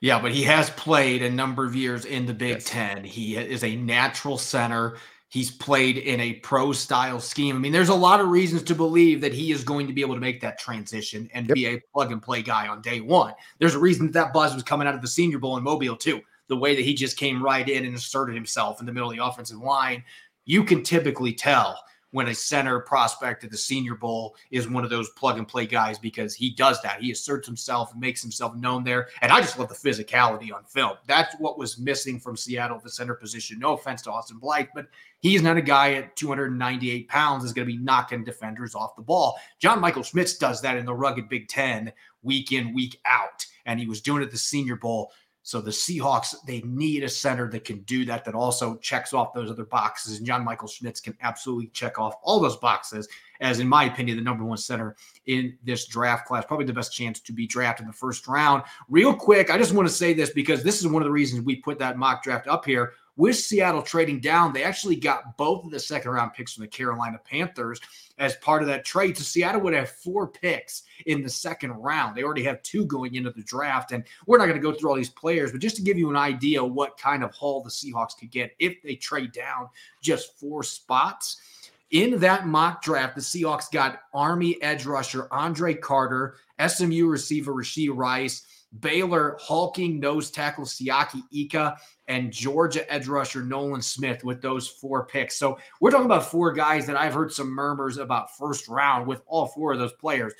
[0.00, 2.64] Yeah, but he has played a number of years in the Big yes.
[2.64, 3.04] Ten.
[3.04, 4.96] He is a natural center.
[5.30, 7.54] He's played in a pro style scheme.
[7.54, 10.00] I mean, there's a lot of reasons to believe that he is going to be
[10.00, 11.54] able to make that transition and yep.
[11.54, 13.34] be a plug and play guy on day one.
[13.58, 15.96] There's a reason that, that buzz was coming out of the Senior Bowl in Mobile,
[15.96, 16.22] too.
[16.48, 19.16] The way that he just came right in and asserted himself in the middle of
[19.16, 20.02] the offensive line,
[20.46, 21.78] you can typically tell
[22.10, 25.66] when a center prospect at the Senior Bowl is one of those plug and play
[25.66, 27.02] guys because he does that.
[27.02, 29.08] He asserts himself and makes himself known there.
[29.20, 30.92] And I just love the physicality on film.
[31.06, 33.58] That's what was missing from Seattle, at the center position.
[33.58, 34.86] No offense to Austin Blythe, but
[35.20, 39.02] he's not a guy at 298 pounds is going to be knocking defenders off the
[39.02, 39.38] ball.
[39.58, 41.92] John Michael Schmitz does that in the rugged Big Ten
[42.22, 43.44] week in, week out.
[43.66, 45.12] And he was doing it at the Senior Bowl.
[45.48, 49.32] So the Seahawks, they need a center that can do that, that also checks off
[49.32, 50.18] those other boxes.
[50.18, 53.08] And John Michael Schmitz can absolutely check off all those boxes,
[53.40, 56.44] as in my opinion, the number one center in this draft class.
[56.44, 58.62] Probably the best chance to be drafted in the first round.
[58.90, 61.40] Real quick, I just want to say this because this is one of the reasons
[61.40, 65.64] we put that mock draft up here with Seattle trading down, they actually got both
[65.64, 67.80] of the second round picks from the Carolina Panthers
[68.16, 69.18] as part of that trade.
[69.18, 72.16] So Seattle would have four picks in the second round.
[72.16, 73.90] They already have two going into the draft.
[73.90, 76.08] And we're not going to go through all these players, but just to give you
[76.10, 79.68] an idea what kind of haul the Seahawks could get if they trade down
[80.00, 81.40] just four spots.
[81.90, 87.90] In that mock draft, the Seahawks got Army edge rusher Andre Carter, SMU receiver Rashee
[87.92, 88.44] Rice,
[88.80, 91.76] Baylor hulking nose tackle Siaki Ika,
[92.06, 95.36] and Georgia edge rusher Nolan Smith with those four picks.
[95.36, 99.22] So we're talking about four guys that I've heard some murmurs about first round with
[99.26, 100.34] all four of those players.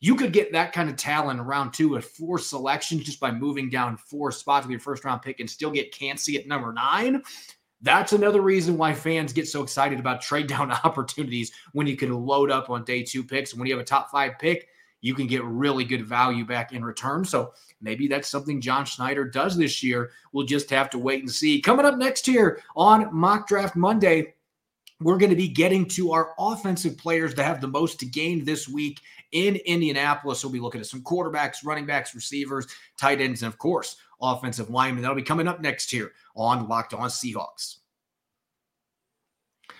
[0.00, 3.70] You could get that kind of talent around two with four selections just by moving
[3.70, 7.22] down four spots with your first round pick and still get Kancey at number nine.
[7.80, 12.12] That's another reason why fans get so excited about trade down opportunities when you can
[12.12, 13.54] load up on day two picks.
[13.54, 14.68] When you have a top five pick,
[15.04, 17.26] you can get really good value back in return.
[17.26, 20.12] So maybe that's something John Schneider does this year.
[20.32, 21.60] We'll just have to wait and see.
[21.60, 24.32] Coming up next year on Mock Draft Monday,
[25.00, 28.46] we're going to be getting to our offensive players that have the most to gain
[28.46, 28.98] this week
[29.32, 30.42] in Indianapolis.
[30.42, 32.66] We'll be looking at some quarterbacks, running backs, receivers,
[32.98, 35.02] tight ends, and of course, offensive linemen.
[35.02, 37.80] That'll be coming up next year on Locked On Seahawks.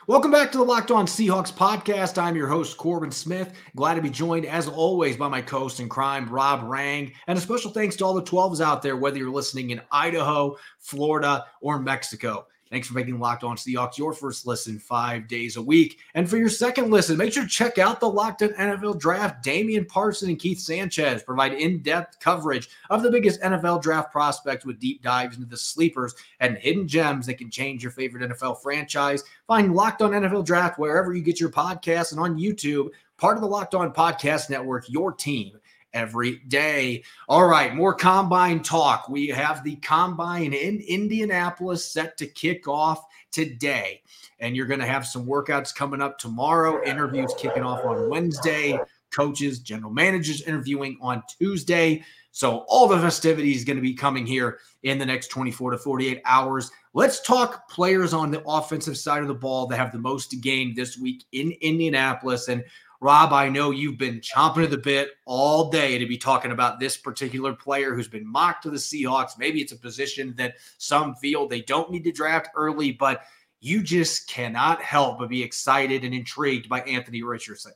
[0.07, 2.23] Welcome back to the Locked On Seahawks podcast.
[2.23, 3.55] I'm your host, Corbin Smith.
[3.75, 7.11] Glad to be joined, as always, by my co host in crime, Rob Rang.
[7.27, 10.59] And a special thanks to all the 12s out there, whether you're listening in Idaho,
[10.79, 12.47] Florida, or Mexico.
[12.75, 16.01] Thanks for making Locked On Seahawks your first listen five days a week.
[16.15, 19.45] And for your second listen, make sure to check out the Locked On NFL Draft.
[19.45, 24.67] Damian Parson and Keith Sanchez provide in depth coverage of the biggest NFL draft prospects
[24.67, 28.61] with deep dives into the sleepers and hidden gems that can change your favorite NFL
[28.61, 29.23] franchise.
[29.47, 33.41] Find Locked On NFL Draft wherever you get your podcasts and on YouTube, part of
[33.41, 35.61] the Locked On Podcast Network, your team
[35.95, 37.05] every day.
[37.29, 39.09] All right, more combine talk.
[39.09, 44.03] We have the combine in Indianapolis set to kick off today.
[44.41, 48.79] And you're going to have some workouts coming up tomorrow, interviews kicking off on Wednesday,
[49.15, 52.05] coaches, general managers interviewing on Tuesday.
[52.33, 56.21] So all the festivities going to be coming here in the next 24 to 48
[56.25, 56.71] hours.
[56.93, 60.37] Let's talk players on the offensive side of the ball that have the most to
[60.37, 62.49] gain this week in Indianapolis.
[62.49, 62.65] And
[63.05, 66.81] Rob, I know you've been chomping at the bit all day to be talking about
[66.81, 69.39] this particular player who's been mocked to the Seahawks.
[69.39, 73.25] Maybe it's a position that some feel they don't need to draft early, but
[73.61, 77.73] you just cannot help but be excited and intrigued by Anthony Richardson.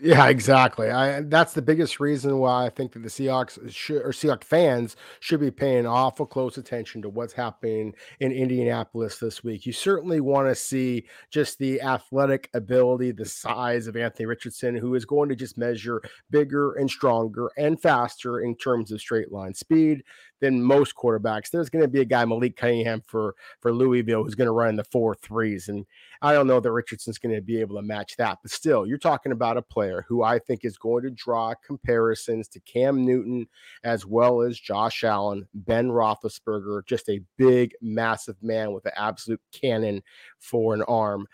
[0.00, 0.90] Yeah, exactly.
[0.90, 4.96] I that's the biggest reason why I think that the Seahawks should, or Seahawks fans
[5.20, 9.66] should be paying awful close attention to what's happening in Indianapolis this week.
[9.66, 14.96] You certainly want to see just the athletic ability, the size of Anthony Richardson, who
[14.96, 19.54] is going to just measure bigger and stronger and faster in terms of straight line
[19.54, 20.02] speed
[20.40, 21.50] than most quarterbacks.
[21.50, 24.70] There's going to be a guy Malik Cunningham for for Louisville who's going to run
[24.70, 25.86] in the four threes, and
[26.24, 28.38] I don't know that Richardson's going to be able to match that.
[28.40, 32.48] But still, you're talking about a player who I think is going to draw comparisons
[32.48, 33.46] to Cam Newton
[33.84, 39.42] as well as Josh Allen, Ben Roethlisberger, just a big, massive man with an absolute
[39.52, 40.02] cannon
[40.40, 41.26] for an arm.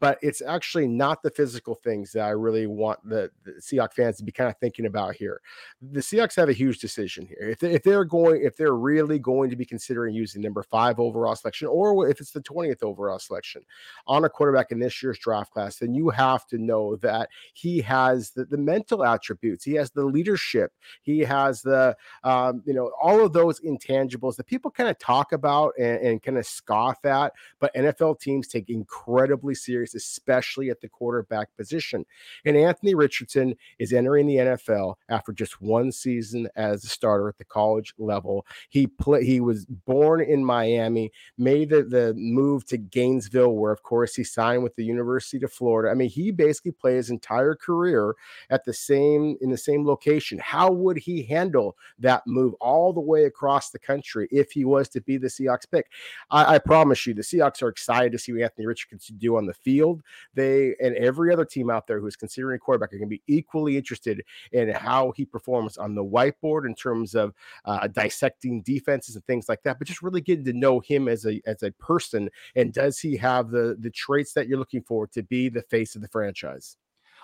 [0.00, 4.16] But it's actually not the physical things that I really want the, the Seahawks fans
[4.18, 5.40] to be kind of thinking about here.
[5.80, 7.48] The Seahawks have a huge decision here.
[7.50, 10.98] If, they, if they're going, if they're really going to be considering using number five
[10.98, 13.62] overall selection, or if it's the 20th overall selection
[14.06, 17.80] on a quarterback in this year's draft class, then you have to know that he
[17.80, 22.90] has the, the mental attributes, he has the leadership, he has the, um, you know,
[23.00, 27.04] all of those intangibles that people kind of talk about and, and kind of scoff
[27.04, 29.54] at, but NFL teams take incredibly
[29.88, 32.04] serious, especially at the quarterback position.
[32.44, 37.38] And Anthony Richardson is entering the NFL after just one season as a starter at
[37.38, 38.46] the college level.
[38.68, 43.82] He play, he was born in Miami, made the, the move to Gainesville, where of
[43.82, 45.90] course he signed with the University of Florida.
[45.90, 48.14] I mean, he basically played his entire career
[48.50, 50.38] at the same in the same location.
[50.38, 54.88] How would he handle that move all the way across the country if he was
[54.90, 55.86] to be the Seahawks pick?
[56.30, 59.46] I, I promise you, the Seahawks are excited to see what Anthony Richardson do on
[59.46, 59.67] the field.
[59.68, 60.02] Field,
[60.32, 63.16] they and every other team out there who is considering a quarterback are going to
[63.16, 67.34] be equally interested in how he performs on the whiteboard in terms of
[67.66, 69.78] uh, dissecting defenses and things like that.
[69.78, 73.14] But just really getting to know him as a as a person and does he
[73.18, 76.78] have the the traits that you're looking for to be the face of the franchise?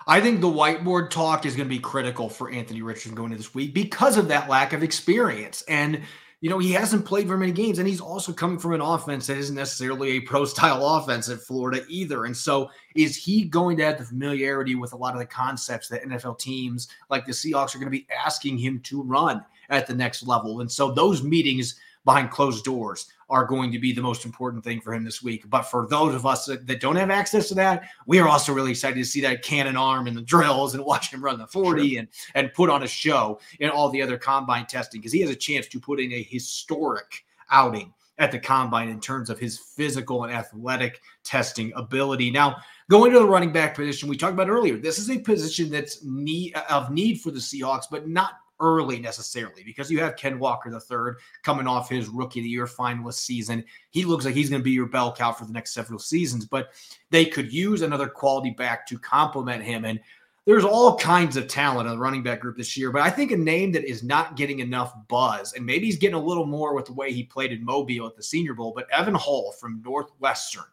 [0.05, 3.41] I think the whiteboard talk is going to be critical for Anthony Richardson going into
[3.41, 5.63] this week because of that lack of experience.
[5.67, 6.03] And
[6.45, 9.25] you know, he hasn't played very many games, and he's also coming from an offense
[9.25, 12.25] that isn't necessarily a pro style offense at Florida either.
[12.25, 15.87] And so, is he going to have the familiarity with a lot of the concepts
[15.87, 19.87] that NFL teams like the Seahawks are going to be asking him to run at
[19.87, 20.61] the next level?
[20.61, 24.79] And so, those meetings behind closed doors are going to be the most important thing
[24.79, 25.49] for him this week.
[25.49, 28.53] But for those of us that, that, don't have access to that, we are also
[28.53, 31.47] really excited to see that cannon arm and the drills and watch him run the
[31.47, 31.99] 40 sure.
[31.99, 35.29] and, and put on a show in all the other combine testing because he has
[35.29, 39.57] a chance to put in a historic outing at the combine in terms of his
[39.57, 42.31] physical and athletic testing ability.
[42.31, 42.57] Now,
[42.89, 46.03] going to the running back position, we talked about earlier, this is a position that's
[46.03, 50.69] need of need for the Seahawks, but not early necessarily because you have Ken Walker
[50.69, 53.63] the third coming off his rookie of the year finalist season.
[53.91, 56.45] He looks like he's going to be your bell cow for the next several seasons,
[56.45, 56.69] but
[57.09, 59.85] they could use another quality back to complement him.
[59.85, 59.99] And
[60.45, 63.31] there's all kinds of talent on the running back group this year, but I think
[63.31, 66.75] a name that is not getting enough buzz, and maybe he's getting a little more
[66.75, 69.81] with the way he played in Mobile at the Senior Bowl, but Evan Hull from
[69.83, 70.65] Northwestern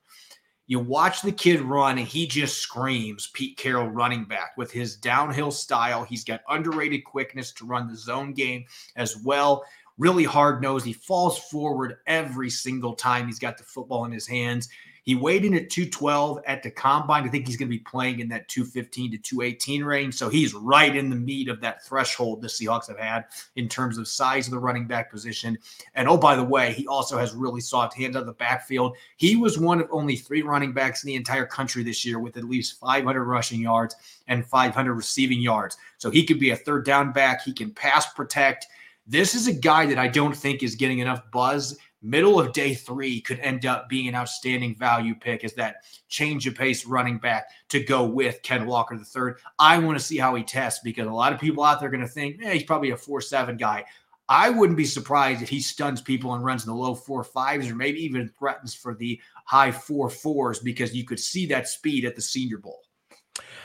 [0.72, 4.96] you watch the kid run and he just screams Pete Carroll running back with his
[4.96, 6.02] downhill style.
[6.02, 8.64] He's got underrated quickness to run the zone game
[8.96, 9.66] as well.
[9.98, 10.86] Really hard nosed.
[10.86, 14.70] He falls forward every single time he's got the football in his hands.
[15.02, 17.24] He weighed in at 212 at the combine.
[17.24, 20.14] I think he's going to be playing in that 215 to 218 range.
[20.14, 23.24] So he's right in the meat of that threshold the Seahawks have had
[23.56, 25.58] in terms of size of the running back position.
[25.96, 28.96] And oh, by the way, he also has really soft hands of the backfield.
[29.16, 32.36] He was one of only three running backs in the entire country this year with
[32.36, 33.96] at least 500 rushing yards
[34.28, 35.76] and 500 receiving yards.
[35.98, 37.42] So he could be a third down back.
[37.42, 38.66] He can pass protect.
[39.06, 42.74] This is a guy that I don't think is getting enough buzz middle of day
[42.74, 47.18] three could end up being an outstanding value pick as that change of pace running
[47.18, 49.38] back to go with Ken Walker the third.
[49.58, 51.92] I want to see how he tests because a lot of people out there are
[51.92, 53.84] going to think, hey, he's probably a four seven guy.
[54.28, 57.68] I wouldn't be surprised if he stuns people and runs in the low four fives
[57.68, 62.04] or maybe even threatens for the high four fours because you could see that speed
[62.04, 62.80] at the Senior Bowl.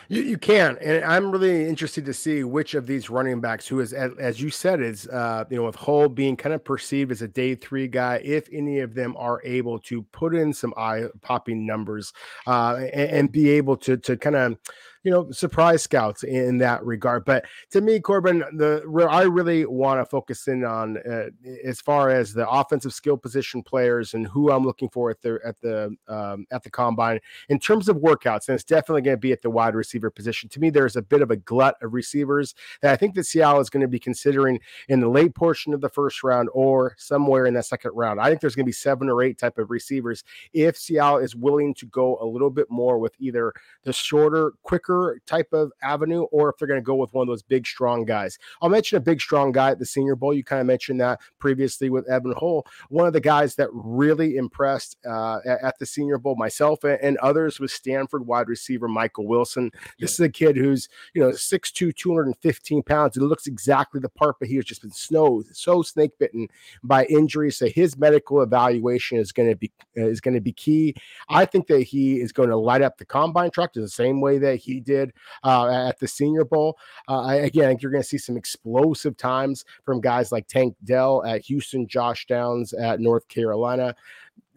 [0.10, 3.80] You, you can, and I'm really interested to see which of these running backs, who
[3.82, 7.22] is as you said, is uh, you know with Hull being kind of perceived as
[7.22, 11.06] a day three guy, if any of them are able to put in some eye
[11.22, 12.14] popping numbers
[12.46, 14.58] uh, and, and be able to to kind of
[15.04, 17.26] you know, surprise scouts in that regard.
[17.26, 21.30] But to me, Corbin, the I really want to focus in on uh,
[21.64, 25.40] as far as the offensive skill position players and who I'm looking for at the
[25.46, 29.22] at the um, at the combine in terms of workouts, and it's definitely going to
[29.22, 30.50] be at the wide receiver position.
[30.50, 33.62] To me, there's a bit of a glut of receivers that I think that Seattle
[33.62, 37.46] is going to be considering in the late portion of the first round or somewhere
[37.46, 38.20] in that second round.
[38.20, 41.36] I think there's going to be seven or eight type of receivers if Seattle is
[41.36, 44.87] willing to go a little bit more with either the shorter, quicker
[45.26, 48.06] type of avenue, or if they're going to go with one of those big, strong
[48.06, 48.38] guys.
[48.62, 50.34] I'll mention a big, strong guy at the Senior Bowl.
[50.34, 52.66] You kind of mentioned that previously with Evan Hull.
[52.90, 57.60] One of the guys that really impressed uh, at, the Senior Bowl, myself and, others,
[57.60, 59.72] was Stanford wide receiver Michael Wilson.
[60.00, 63.18] This is a kid who's, you know, 6'2, 215 pounds.
[63.18, 66.48] It looks exactly the part, but he has just been snow, so snake bitten
[66.84, 67.58] by injuries.
[67.58, 70.96] So his medical evaluation is going to be is going to be key.
[71.30, 74.22] I think that he is going to light up the combine truck in the same
[74.22, 75.14] way that he did
[75.44, 76.78] uh, at the Senior Bowl.
[77.08, 81.46] Uh, again, you're going to see some explosive times from guys like Tank Dell at
[81.46, 83.96] Houston, Josh Downs at North Carolina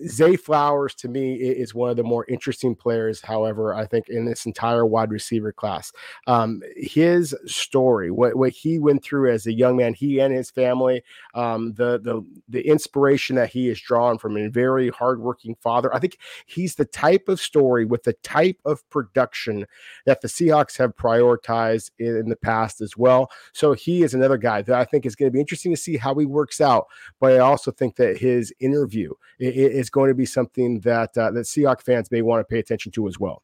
[0.07, 3.21] Zay Flowers to me is one of the more interesting players.
[3.21, 5.93] However, I think in this entire wide receiver class,
[6.27, 10.51] um, his story, what what he went through as a young man, he and his
[10.51, 11.03] family,
[11.35, 15.95] um, the the the inspiration that he has drawn from a very hardworking father.
[15.95, 19.67] I think he's the type of story with the type of production
[20.07, 23.31] that the Seahawks have prioritized in the past as well.
[23.53, 25.97] So he is another guy that I think is going to be interesting to see
[25.97, 26.87] how he works out.
[27.21, 31.47] But I also think that his interview is going to be something that uh, that
[31.47, 33.43] Seahawks fans may want to pay attention to as well.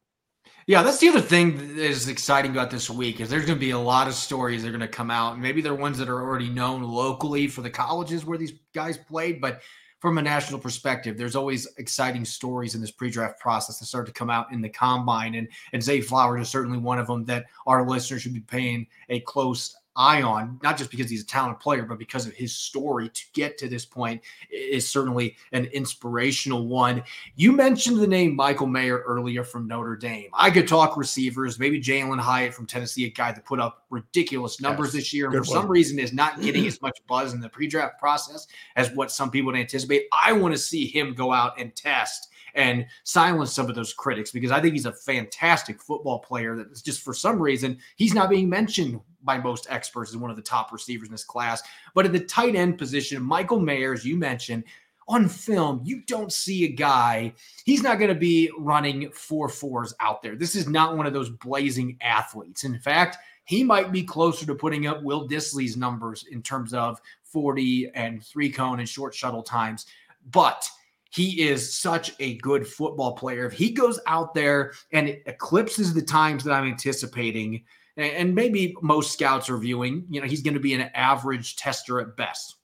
[0.65, 3.65] Yeah, that's the other thing that is exciting about this week is there's going to
[3.65, 5.39] be a lot of stories that are going to come out.
[5.39, 9.39] Maybe they're ones that are already known locally for the colleges where these guys played,
[9.39, 9.61] but
[9.99, 14.11] from a national perspective, there's always exciting stories in this pre-draft process that start to
[14.11, 15.35] come out in the combine.
[15.35, 18.87] And and Zay Flowers is certainly one of them that our listeners should be paying
[19.09, 22.53] a close eye on, not just because he's a talented player, but because of his
[22.53, 24.21] story to get to this point
[24.51, 27.03] is certainly an inspirational one.
[27.35, 30.29] You mentioned the name Michael Mayer earlier from Notre Dame.
[30.33, 34.61] I could talk receivers, maybe Jalin Hyatt from Tennessee, a guy that put up ridiculous
[34.61, 35.61] numbers yes, this year, and for one.
[35.61, 39.31] some reason is not getting as much buzz in the pre-draft process as what some
[39.31, 40.03] people would anticipate.
[40.13, 44.31] I want to see him go out and test and silence some of those critics
[44.31, 48.29] because I think he's a fantastic football player that just for some reason he's not
[48.29, 51.61] being mentioned by most experts as one of the top receivers in this class.
[51.93, 54.63] But at the tight end position, Michael Mayer, as you mentioned,
[55.07, 57.33] on film, you don't see a guy,
[57.63, 60.35] he's not going to be running four fours out there.
[60.35, 62.65] This is not one of those blazing athletes.
[62.65, 66.99] In fact, he might be closer to putting up Will Dissly's numbers in terms of
[67.23, 69.85] 40 and three cone and short shuttle times.
[70.31, 70.69] But
[71.17, 73.47] he is such a good football player.
[73.47, 77.63] If he goes out there and eclipses the times that I'm anticipating,
[77.97, 81.99] and maybe most scouts are viewing, you know, he's going to be an average tester
[81.99, 82.57] at best.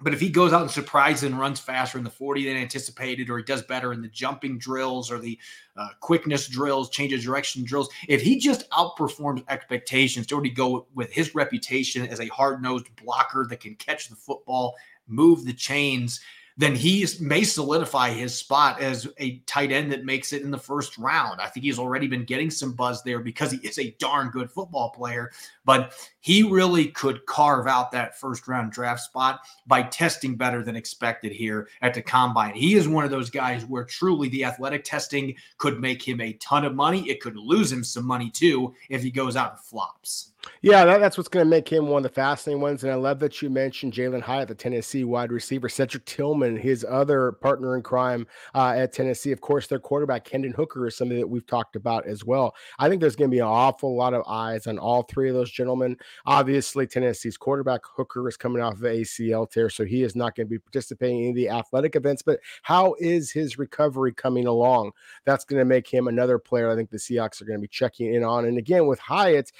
[0.00, 3.30] But if he goes out and surprises and runs faster in the 40 than anticipated,
[3.30, 5.38] or he does better in the jumping drills or the
[5.76, 10.88] uh, quickness drills, change of direction drills, if he just outperforms expectations to already go
[10.96, 14.74] with his reputation as a hard nosed blocker that can catch the football,
[15.06, 16.20] move the chains,
[16.56, 20.58] then he may solidify his spot as a tight end that makes it in the
[20.58, 21.40] first round.
[21.40, 24.50] I think he's already been getting some buzz there because he is a darn good
[24.50, 25.32] football player,
[25.64, 30.76] but he really could carve out that first round draft spot by testing better than
[30.76, 32.54] expected here at the combine.
[32.54, 36.32] He is one of those guys where truly the athletic testing could make him a
[36.34, 37.08] ton of money.
[37.08, 40.30] It could lose him some money too if he goes out and flops.
[40.62, 42.84] Yeah, that, that's what's going to make him one of the fascinating ones.
[42.84, 46.84] And I love that you mentioned Jalin Hyatt, the Tennessee wide receiver, Cedric Tillman, his
[46.88, 49.32] other partner in crime uh, at Tennessee.
[49.32, 52.54] Of course, their quarterback, Hendon Hooker, is something that we've talked about as well.
[52.78, 55.34] I think there's going to be an awful lot of eyes on all three of
[55.34, 55.96] those gentlemen.
[56.26, 60.46] Obviously, Tennessee's quarterback, Hooker, is coming off of ACL tear, so he is not going
[60.46, 62.22] to be participating in the athletic events.
[62.22, 64.92] But how is his recovery coming along?
[65.24, 67.68] That's going to make him another player I think the Seahawks are going to be
[67.68, 68.44] checking in on.
[68.44, 69.52] And again, with Hyatt,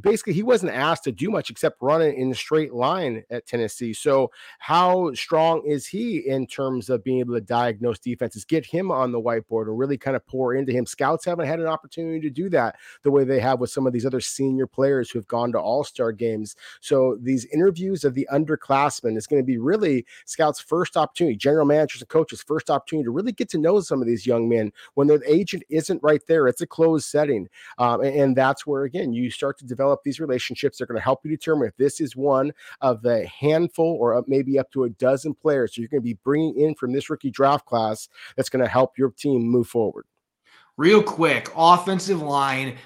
[0.00, 3.46] basically he wasn't asked to do much except run it in a straight line at
[3.46, 3.94] Tennessee.
[3.94, 8.90] So how strong is he in terms of being able to diagnose defenses, get him
[8.90, 10.86] on the whiteboard and really kind of pour into him?
[10.86, 13.92] Scouts haven't had an opportunity to do that the way they have with some of
[13.92, 16.56] these other senior players who have gone to all-star games.
[16.80, 21.66] So these interviews of the underclassmen is going to be really scouts' first opportunity, general
[21.66, 24.72] managers and coaches' first opportunity to really get to know some of these young men
[24.94, 26.46] when their agent isn't right there.
[26.48, 27.48] It's a closed setting.
[27.78, 30.78] Um, and, and that's where again you start to develop these relationships.
[30.78, 34.58] They're going to help you determine if this is one of the handful or maybe
[34.58, 35.76] up to a dozen players.
[35.76, 38.98] You're going to be bringing in from this rookie draft class that's going to help
[38.98, 40.06] your team move forward.
[40.76, 42.76] Real quick, offensive line.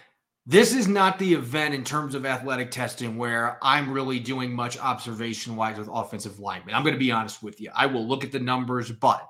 [0.48, 4.78] This is not the event in terms of athletic testing where I'm really doing much
[4.78, 6.72] observation wise with offensive linemen.
[6.72, 7.70] I'm going to be honest with you.
[7.74, 9.28] I will look at the numbers, but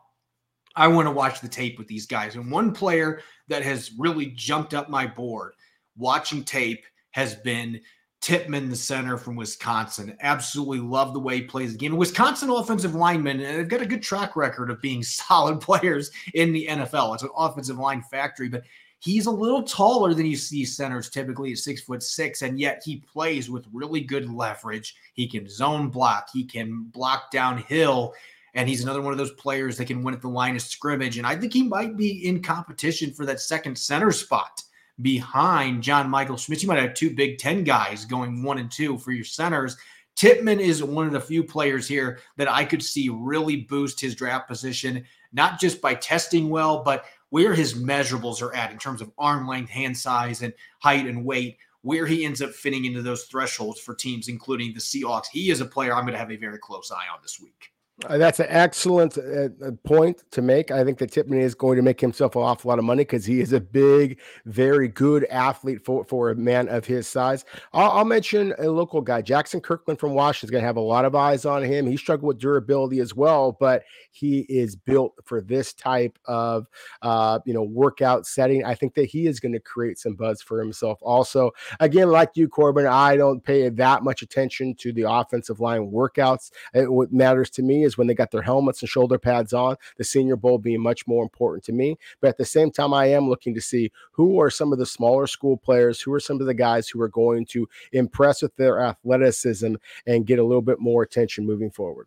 [0.77, 2.35] I want to watch the tape with these guys.
[2.35, 5.55] And one player that has really jumped up my board
[5.97, 7.81] watching tape has been
[8.21, 10.17] Tippmann, the center from Wisconsin.
[10.21, 11.97] Absolutely love the way he plays the game.
[11.97, 16.67] Wisconsin offensive linemen, they've got a good track record of being solid players in the
[16.67, 17.15] NFL.
[17.15, 18.65] It's an offensive line factory, but
[19.07, 22.83] he's a little taller than you see centers typically at six foot six, and yet
[22.85, 24.97] he plays with really good leverage.
[25.15, 28.15] He can zone block, he can block downhill.
[28.55, 31.19] And he's another one of those players that can win at the line of scrimmage.
[31.19, 34.63] And I think he might be in competition for that second center spot
[35.03, 36.63] behind John Michael Schmitz.
[36.63, 39.77] You might have two Big Ten guys going one and two for your centers.
[40.17, 44.15] Tippmann is one of the few players here that I could see really boost his
[44.15, 45.05] draft position,
[45.35, 49.49] not just by testing well, but where his measurables are at in terms of arm
[49.49, 53.81] length, hand size, and height and weight, where he ends up fitting into those thresholds
[53.81, 55.27] for teams, including the Seahawks.
[55.31, 57.73] He is a player I'm going to have a very close eye on this week.
[58.05, 60.71] Uh, that's an excellent uh, uh, point to make.
[60.71, 63.25] I think that Tippmann is going to make himself an awful lot of money because
[63.25, 67.47] he is a big, very good athlete for, for a man of his size.
[67.73, 70.81] I'll, I'll mention a local guy, Jaxson Kirkland from Washington, is going to have a
[70.81, 71.87] lot of eyes on him.
[71.87, 76.67] He struggled with durability as well, but he is built for this type of
[77.01, 78.63] uh, you know workout setting.
[78.63, 80.99] I think that he is going to create some buzz for himself.
[81.01, 85.91] Also, again, like you, Corbin, I don't pay that much attention to the offensive line
[85.91, 86.51] workouts.
[86.75, 89.77] It, what matters to me is when they got their helmets and shoulder pads on,
[89.97, 91.97] the Senior Bowl being much more important to me.
[92.21, 94.87] But at the same time, I am looking to see who are some of the
[94.87, 98.55] smaller school players, who are some of the guys who are going to impress with
[98.57, 99.77] their athleticism
[100.07, 102.07] and get a little bit more attention moving forward.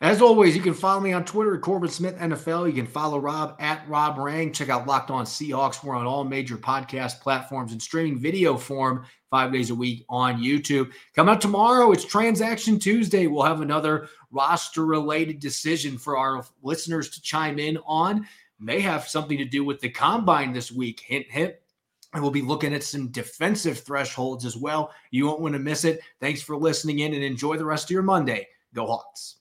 [0.00, 2.66] As always, you can follow me on Twitter at Corbin Smith NFL.
[2.66, 4.52] You can follow Rob at Rob Rang.
[4.52, 5.84] Check out Locked On Seahawks.
[5.84, 10.42] We're on all major podcast platforms and streaming video form five days a week on
[10.42, 10.90] YouTube.
[11.14, 13.28] Coming up tomorrow, it's Transaction Tuesday.
[13.28, 18.26] We'll have another roster related decision for our listeners to chime in on.
[18.58, 21.00] May have something to do with the combine this week.
[21.00, 21.54] Hint, hint.
[22.12, 24.92] And we'll be looking at some defensive thresholds as well.
[25.10, 26.00] You won't want to miss it.
[26.20, 28.46] Thanks for listening in and enjoy the rest of your Monday.
[28.72, 29.32] Go Hawks.